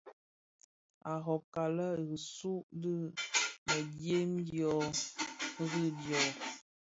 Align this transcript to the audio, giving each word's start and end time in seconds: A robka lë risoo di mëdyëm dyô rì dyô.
A 1.11 1.13
robka 1.25 1.63
lë 1.75 1.87
risoo 1.99 2.57
di 2.81 2.93
mëdyëm 3.67 4.31
dyô 4.47 4.75
rì 5.69 5.85
dyô. 5.99 6.23